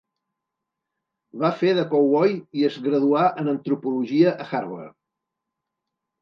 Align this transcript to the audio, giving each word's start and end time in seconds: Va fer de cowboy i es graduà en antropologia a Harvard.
Va 1.43 1.51
fer 1.59 1.73
de 1.79 1.83
cowboy 1.91 2.33
i 2.61 2.65
es 2.69 2.79
graduà 2.87 3.27
en 3.43 3.53
antropologia 3.53 4.33
a 4.33 4.49
Harvard. 4.49 4.99